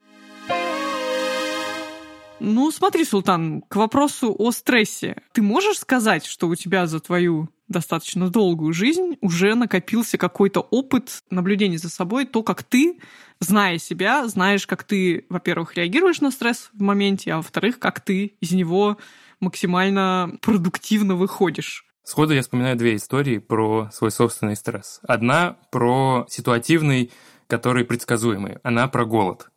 [2.40, 5.16] Ну, смотри, Султан, к вопросу о стрессе.
[5.33, 11.22] Ты можешь сказать, что у тебя за твою достаточно долгую жизнь уже накопился какой-то опыт
[11.31, 13.00] наблюдения за собой, то, как ты,
[13.40, 18.37] зная себя, знаешь, как ты, во-первых, реагируешь на стресс в моменте, а во-вторых, как ты
[18.40, 18.98] из него
[19.40, 21.87] максимально продуктивно выходишь.
[22.03, 25.00] Сходу я вспоминаю две истории про свой собственный стресс.
[25.09, 27.11] Одна про ситуативный,
[27.46, 28.59] который предсказуемый.
[28.62, 29.50] Она про голод.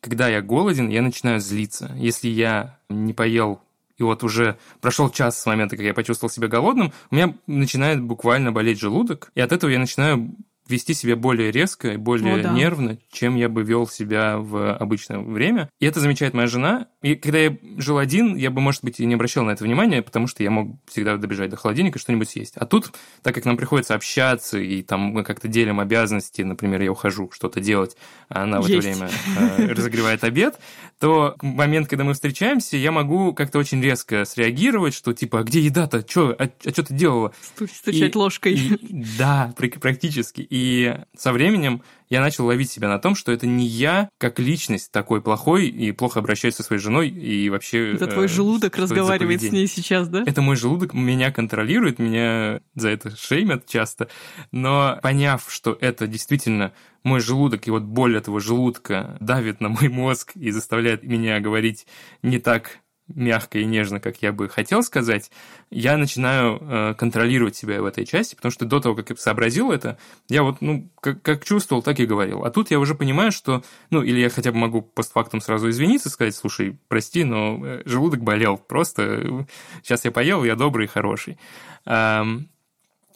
[0.00, 1.92] Когда я голоден, я начинаю злиться.
[1.96, 3.60] Если я не поел
[3.96, 8.02] и вот уже прошел час с момента, как я почувствовал себя голодным, у меня начинает
[8.02, 10.34] буквально болеть желудок, и от этого я начинаю
[10.68, 12.52] вести себя более резко и более О, да.
[12.52, 15.68] нервно, чем я бы вел себя в обычное время.
[15.80, 16.88] И это замечает моя жена.
[17.02, 20.02] И когда я жил один, я бы, может быть, и не обращал на это внимания,
[20.02, 22.54] потому что я мог всегда добежать до холодильника и что-нибудь съесть.
[22.56, 26.92] А тут, так как нам приходится общаться, и там мы как-то делим обязанности, например, я
[26.92, 27.96] ухожу что-то делать,
[28.28, 28.86] а она в Есть.
[28.86, 29.10] это время
[29.58, 30.58] э, разогревает обед,
[30.98, 35.60] то момент, когда мы встречаемся, я могу как-то очень резко среагировать, что типа, а где
[35.60, 36.02] еда-то?
[36.02, 36.34] Чё?
[36.38, 37.32] А, а что ты делала?
[37.68, 38.78] Стучать ложкой.
[39.18, 40.40] Да, практически.
[40.56, 44.90] И со временем я начал ловить себя на том, что это не я как личность
[44.90, 47.92] такой плохой и плохо обращаюсь со своей женой и вообще...
[47.92, 50.24] Это твой э, желудок разговаривает с ней сейчас, да?
[50.26, 54.08] Это мой желудок меня контролирует, меня за это шеймят часто,
[54.50, 59.88] но поняв, что это действительно мой желудок, и вот боль этого желудка давит на мой
[59.88, 61.86] мозг и заставляет меня говорить
[62.22, 65.30] не так мягко и нежно, как я бы хотел сказать,
[65.70, 69.70] я начинаю э, контролировать себя в этой части, потому что до того, как я сообразил
[69.70, 69.96] это,
[70.28, 72.44] я вот, ну, как, как чувствовал, так и говорил.
[72.44, 76.10] А тут я уже понимаю, что, ну, или я хотя бы могу постфактум сразу извиниться,
[76.10, 79.46] сказать, слушай, прости, но э, желудок болел, просто
[79.82, 81.38] сейчас я поел, я добрый и хороший.
[81.84, 82.48] Эм,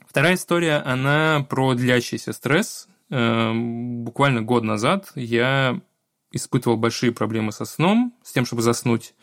[0.07, 2.89] вторая история, она про длящийся стресс.
[3.11, 5.81] Эм, буквально год назад я
[6.33, 9.15] испытывал большие проблемы со сном, с тем, чтобы заснуть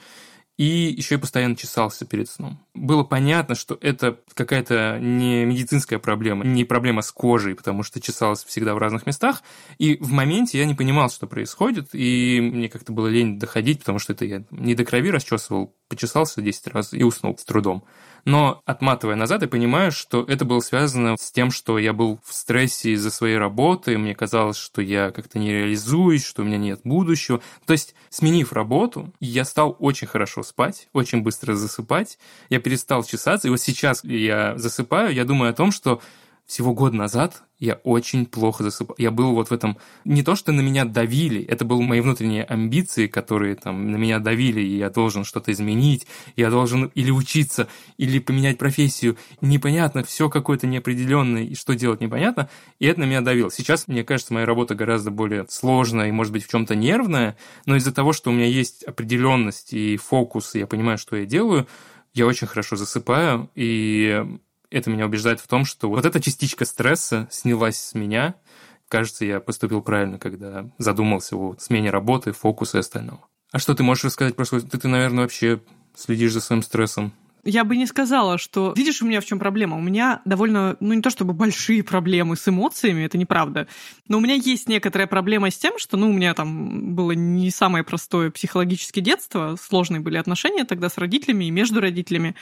[0.57, 2.59] и еще и постоянно чесался перед сном.
[2.73, 8.43] Было понятно, что это какая-то не медицинская проблема, не проблема с кожей, потому что чесалось
[8.43, 9.43] всегда в разных местах,
[9.77, 13.99] и в моменте я не понимал, что происходит, и мне как-то было лень доходить, потому
[13.99, 17.83] что это я не до крови расчесывал, почесался 10 раз и уснул с трудом.
[18.27, 22.33] Но отматывая назад, я понимаю, что это было связано с тем, что я был в
[22.33, 26.81] стрессе из-за своей работы, мне казалось, что я как-то не реализуюсь, что у меня нет
[26.83, 27.39] будущего.
[27.65, 33.47] То есть, сменив работу, я стал очень хорошо спать, очень быстро засыпать, я перестал чесаться,
[33.47, 36.01] и вот сейчас я засыпаю, я думаю о том, что
[36.47, 38.95] всего год назад я очень плохо засыпал.
[38.97, 39.77] Я был вот в этом...
[40.05, 44.19] Не то, что на меня давили, это были мои внутренние амбиции, которые там на меня
[44.19, 49.17] давили, и я должен что-то изменить, я должен или учиться, или поменять профессию.
[49.41, 52.47] Непонятно, все какое-то неопределенное, и что делать непонятно,
[52.79, 53.51] и это на меня давило.
[53.51, 57.75] Сейчас, мне кажется, моя работа гораздо более сложная и, может быть, в чем-то нервная, но
[57.75, 61.67] из-за того, что у меня есть определенность и фокус, и я понимаю, что я делаю,
[62.13, 64.25] я очень хорошо засыпаю, и
[64.69, 68.35] это меня убеждает в том, что вот эта частичка стресса снялась с меня.
[68.89, 73.25] Кажется, я поступил правильно, когда задумался о смене работы, фокуса и остального.
[73.51, 74.61] А что ты можешь рассказать про свой...
[74.61, 75.61] Ты, ты наверное, вообще
[75.95, 77.13] следишь за своим стрессом
[77.47, 78.73] я бы не сказала, что...
[78.75, 79.77] Видишь, у меня в чем проблема?
[79.77, 83.67] У меня довольно, ну не то чтобы большие проблемы с эмоциями, это неправда,
[84.07, 87.49] но у меня есть некоторая проблема с тем, что, ну, у меня там было не
[87.49, 92.35] самое простое психологическое детство, сложные были отношения тогда с родителями и между родителями,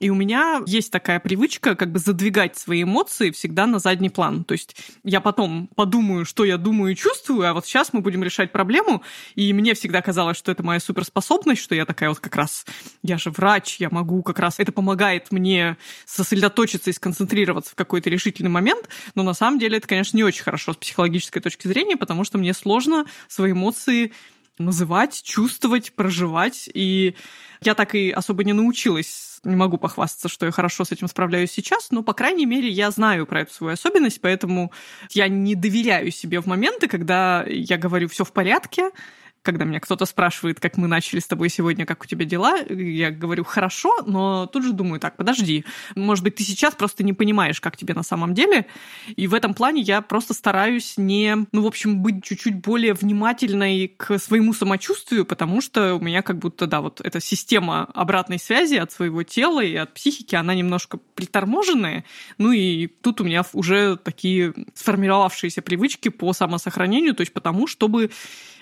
[0.00, 4.42] и у меня есть такая привычка как бы задвигать свои эмоции всегда на задний план.
[4.42, 8.24] То есть я потом подумаю, что я думаю и чувствую, а вот сейчас мы будем
[8.24, 9.02] решать проблему,
[9.36, 12.66] и мне всегда казалось, что это моя суперспособность, что я такая вот как раз,
[13.04, 17.74] я же врач, я могу как раз раз это помогает мне сосредоточиться и сконцентрироваться в
[17.74, 21.68] какой-то решительный момент, но на самом деле это, конечно, не очень хорошо с психологической точки
[21.68, 24.12] зрения, потому что мне сложно свои эмоции
[24.58, 26.68] называть, чувствовать, проживать.
[26.74, 27.14] И
[27.60, 29.40] я так и особо не научилась.
[29.44, 32.90] Не могу похвастаться, что я хорошо с этим справляюсь сейчас, но, по крайней мере, я
[32.90, 34.72] знаю про эту свою особенность, поэтому
[35.10, 38.90] я не доверяю себе в моменты, когда я говорю все в порядке,
[39.42, 43.10] когда меня кто-то спрашивает, как мы начали с тобой сегодня, как у тебя дела, я
[43.10, 47.60] говорю хорошо, но тут же думаю, так, подожди, может быть, ты сейчас просто не понимаешь,
[47.60, 48.66] как тебе на самом деле,
[49.16, 53.88] и в этом плане я просто стараюсь не, ну, в общем, быть чуть-чуть более внимательной
[53.96, 58.74] к своему самочувствию, потому что у меня как будто, да, вот эта система обратной связи
[58.74, 62.04] от своего тела и от психики, она немножко приторможенная,
[62.38, 68.10] ну и тут у меня уже такие сформировавшиеся привычки по самосохранению, то есть потому, чтобы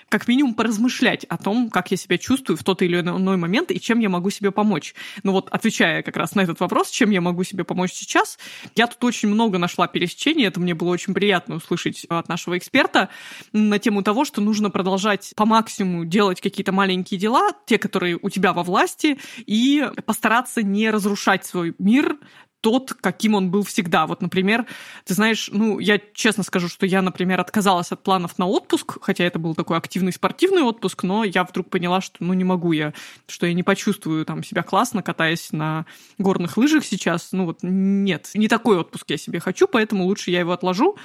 [0.09, 3.79] как минимум поразмышлять о том, как я себя чувствую в тот или иной момент и
[3.79, 4.95] чем я могу себе помочь.
[5.23, 8.37] Ну вот, отвечая как раз на этот вопрос, чем я могу себе помочь сейчас,
[8.75, 13.09] я тут очень много нашла пересечений, это мне было очень приятно услышать от нашего эксперта
[13.51, 18.29] на тему того, что нужно продолжать по максимуму делать какие-то маленькие дела, те, которые у
[18.29, 22.17] тебя во власти, и постараться не разрушать свой мир
[22.61, 24.07] тот, каким он был всегда.
[24.07, 24.65] Вот, например,
[25.05, 29.23] ты знаешь, ну, я честно скажу, что я, например, отказалась от планов на отпуск, хотя
[29.23, 32.93] это был такой активный спортивный отпуск, но я вдруг поняла, что, ну, не могу я,
[33.27, 35.85] что я не почувствую там себя классно, катаясь на
[36.17, 37.29] горных лыжах сейчас.
[37.31, 40.97] Ну, вот нет, не такой отпуск я себе хочу, поэтому лучше я его отложу.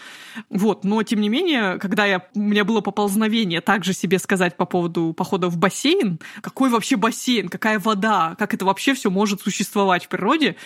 [0.49, 4.65] Вот, но, тем не менее, когда я, у меня было поползновение также себе сказать по
[4.65, 10.07] поводу похода в бассейн, какой вообще бассейн, какая вода, как это вообще все может существовать
[10.07, 10.57] в природе,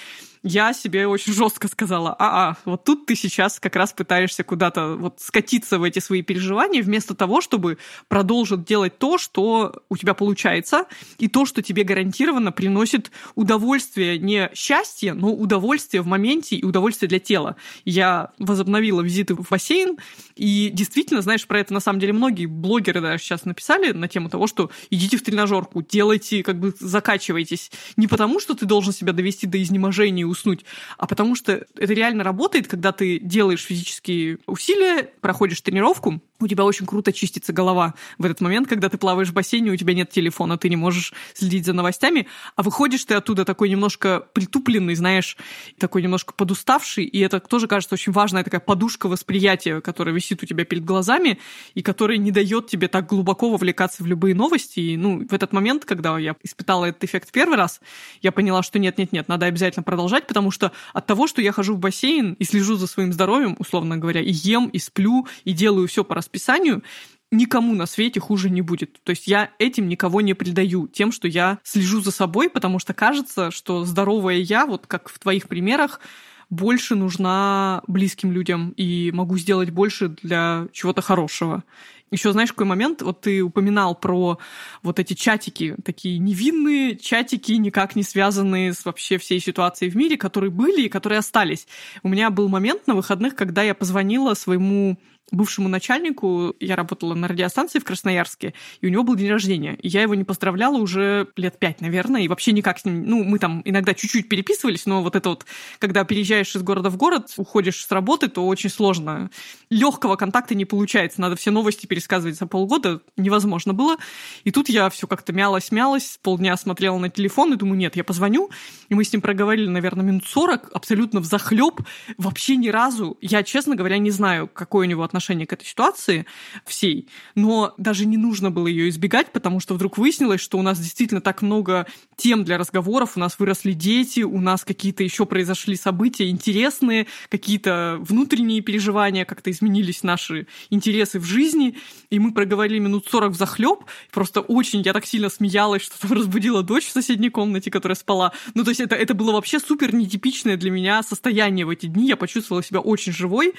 [0.42, 5.20] я себе очень жестко сказала, а-а, вот тут ты сейчас как раз пытаешься куда-то вот
[5.20, 7.78] скатиться в эти свои переживания, вместо того, чтобы
[8.08, 10.86] продолжить делать то, что у тебя получается,
[11.18, 17.08] и то, что тебе гарантированно приносит удовольствие, не счастье, но удовольствие в моменте и удовольствие
[17.08, 17.56] для тела.
[17.84, 19.98] Я возобновила визиты в бассейн,
[20.36, 24.28] и действительно, знаешь, про это на самом деле многие блогеры даже сейчас написали на тему
[24.28, 27.70] того, что идите в тренажерку, делайте, как бы закачивайтесь.
[27.96, 30.64] Не потому, что ты должен себя довести до изнеможения уснуть,
[30.98, 36.64] а потому что это реально работает, когда ты делаешь физические усилия, проходишь тренировку, у тебя
[36.64, 40.10] очень круто чистится голова в этот момент, когда ты плаваешь в бассейне, у тебя нет
[40.10, 45.36] телефона, ты не можешь следить за новостями, а выходишь ты оттуда такой немножко притупленный, знаешь,
[45.78, 50.46] такой немножко подуставший, и это тоже кажется очень важная такая подушка восприятия, которая висит у
[50.46, 51.38] тебя перед глазами,
[51.74, 54.80] и которая не дает тебе так глубоко вовлекаться в любые новости.
[54.80, 57.80] И, ну, в этот момент, когда я испытала этот эффект первый раз,
[58.22, 61.78] я поняла, что нет-нет-нет, надо обязательно продолжать, потому что от того, что я хожу в
[61.78, 66.04] бассейн и слежу за своим здоровьем, условно говоря, и ем, и сплю, и делаю все
[66.04, 66.82] по расписанию,
[67.30, 69.00] никому на свете хуже не будет.
[69.02, 72.94] То есть я этим никого не предаю, тем, что я слежу за собой, потому что
[72.94, 76.00] кажется, что здоровая я, вот как в твоих примерах,
[76.48, 81.64] больше нужна близким людям и могу сделать больше для чего-то хорошего.
[82.12, 83.02] Еще знаешь, какой момент?
[83.02, 84.38] Вот ты упоминал про
[84.84, 90.16] вот эти чатики, такие невинные чатики, никак не связанные с вообще всей ситуацией в мире,
[90.16, 91.66] которые были и которые остались.
[92.04, 94.98] У меня был момент на выходных, когда я позвонила своему
[95.32, 99.74] бывшему начальнику, я работала на радиостанции в Красноярске, и у него был день рождения.
[99.82, 103.04] И я его не поздравляла уже лет пять, наверное, и вообще никак с ним...
[103.04, 105.44] Ну, мы там иногда чуть-чуть переписывались, но вот это вот,
[105.78, 109.30] когда переезжаешь из города в город, уходишь с работы, то очень сложно.
[109.68, 111.20] Легкого контакта не получается.
[111.20, 113.00] Надо все новости пересказывать за полгода.
[113.16, 113.96] Невозможно было.
[114.44, 118.50] И тут я все как-то мялась-мялась, полдня смотрела на телефон и думаю, нет, я позвоню.
[118.88, 121.80] И мы с ним проговорили, наверное, минут сорок, абсолютно в захлеб,
[122.16, 123.18] вообще ни разу.
[123.20, 126.26] Я, честно говоря, не знаю, какой у него отношение отношение к этой ситуации
[126.66, 130.78] всей, но даже не нужно было ее избегать, потому что вдруг выяснилось, что у нас
[130.78, 131.86] действительно так много
[132.16, 137.96] тем для разговоров, у нас выросли дети, у нас какие-то еще произошли события интересные, какие-то
[138.00, 141.76] внутренние переживания, как-то изменились наши интересы в жизни,
[142.10, 146.12] и мы проговорили минут 40 в захлеб, просто очень, я так сильно смеялась, что там
[146.12, 148.32] разбудила дочь в соседней комнате, которая спала.
[148.54, 152.06] Ну, то есть это, это было вообще супер нетипичное для меня состояние в эти дни,
[152.06, 153.54] я почувствовала себя очень живой,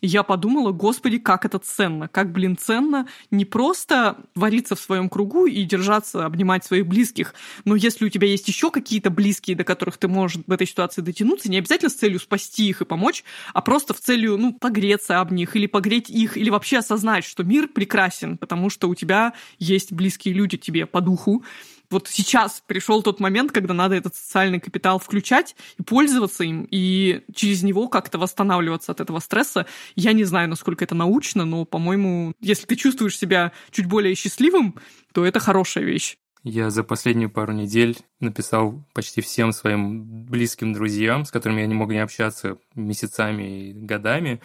[0.00, 5.46] я подумала, господи, как это ценно, как, блин, ценно не просто вариться в своем кругу
[5.46, 7.34] и держаться, обнимать своих близких,
[7.64, 11.02] но если у тебя есть еще какие-то близкие, до которых ты можешь в этой ситуации
[11.02, 15.20] дотянуться, не обязательно с целью спасти их и помочь, а просто в целью, ну, погреться
[15.20, 19.34] об них или погреть их, или вообще осознать, что мир прекрасен, потому что у тебя
[19.58, 21.44] есть близкие люди тебе по духу,
[21.90, 27.22] вот сейчас пришел тот момент, когда надо этот социальный капитал включать и пользоваться им, и
[27.34, 29.66] через него как-то восстанавливаться от этого стресса.
[29.96, 34.76] Я не знаю, насколько это научно, но, по-моему, если ты чувствуешь себя чуть более счастливым,
[35.12, 36.16] то это хорошая вещь.
[36.42, 41.74] Я за последнюю пару недель написал почти всем своим близким друзьям, с которыми я не
[41.74, 44.40] мог не общаться месяцами и годами,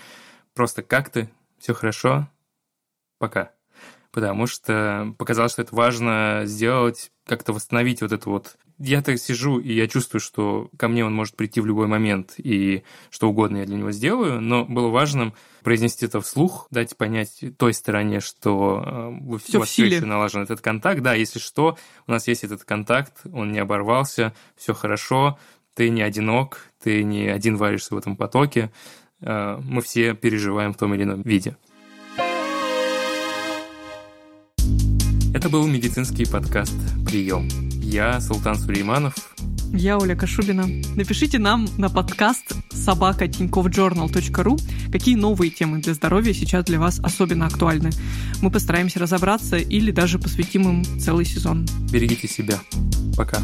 [0.54, 2.30] просто как ты, все хорошо,
[3.18, 3.55] пока
[4.16, 8.56] потому что показалось, что это важно сделать, как-то восстановить вот это вот.
[8.80, 12.36] Я так сижу, и я чувствую, что ко мне он может прийти в любой момент,
[12.38, 17.44] и что угодно я для него сделаю, но было важным произнести это вслух, дать понять
[17.58, 21.02] той стороне, что э, все у вас все еще налажен этот контакт.
[21.02, 25.38] Да, если что, у нас есть этот контакт, он не оборвался, все хорошо,
[25.74, 28.72] ты не одинок, ты не один варишься в этом потоке,
[29.20, 31.58] э, мы все переживаем в том или ином виде.
[35.46, 36.74] Это был медицинский подкаст
[37.06, 37.48] «Прием».
[37.80, 39.14] Я Султан Сулейманов.
[39.72, 40.66] Я Оля Кашубина.
[40.96, 43.28] Напишите нам на подкаст собака
[44.44, 44.58] ру,
[44.92, 47.92] какие новые темы для здоровья сейчас для вас особенно актуальны.
[48.42, 51.68] Мы постараемся разобраться или даже посвятим им целый сезон.
[51.92, 52.60] Берегите себя.
[53.16, 53.40] Пока.